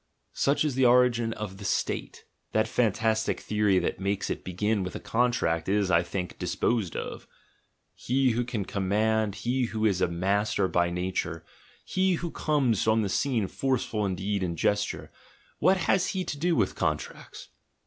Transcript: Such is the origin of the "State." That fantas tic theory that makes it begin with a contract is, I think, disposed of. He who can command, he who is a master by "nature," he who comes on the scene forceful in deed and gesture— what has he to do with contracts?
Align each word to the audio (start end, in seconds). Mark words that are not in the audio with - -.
Such 0.33 0.65
is 0.65 0.73
the 0.73 0.87
origin 0.87 1.31
of 1.33 1.57
the 1.57 1.63
"State." 1.63 2.23
That 2.53 2.65
fantas 2.67 3.23
tic 3.23 3.39
theory 3.39 3.77
that 3.77 3.99
makes 3.99 4.31
it 4.31 4.43
begin 4.43 4.81
with 4.81 4.95
a 4.95 4.99
contract 4.99 5.69
is, 5.69 5.91
I 5.91 6.01
think, 6.01 6.39
disposed 6.39 6.95
of. 6.95 7.27
He 7.93 8.31
who 8.31 8.43
can 8.43 8.65
command, 8.65 9.35
he 9.45 9.65
who 9.65 9.85
is 9.85 10.01
a 10.01 10.07
master 10.07 10.67
by 10.67 10.89
"nature," 10.89 11.45
he 11.85 12.13
who 12.13 12.31
comes 12.31 12.87
on 12.87 13.03
the 13.03 13.09
scene 13.09 13.47
forceful 13.47 14.03
in 14.07 14.15
deed 14.15 14.41
and 14.41 14.57
gesture— 14.57 15.11
what 15.59 15.77
has 15.77 16.07
he 16.17 16.23
to 16.25 16.35
do 16.39 16.55
with 16.55 16.73
contracts? 16.73 17.49